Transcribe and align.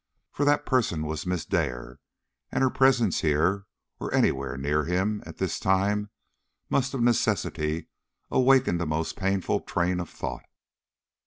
For 0.31 0.45
that 0.45 0.65
person 0.65 1.03
was 1.05 1.27
Miss 1.27 1.45
Dare, 1.45 1.99
and 2.51 2.63
her 2.63 2.71
presence 2.71 3.21
here, 3.21 3.67
or 3.99 4.11
anywhere 4.11 4.57
near 4.57 4.85
him, 4.85 5.21
at 5.27 5.37
this 5.37 5.59
time, 5.59 6.09
must 6.71 6.95
of 6.95 7.03
necessity, 7.03 7.87
awaken 8.31 8.81
a 8.81 8.87
most 8.87 9.15
painful 9.15 9.59
train 9.59 9.99
of 9.99 10.09
thought. 10.09 10.45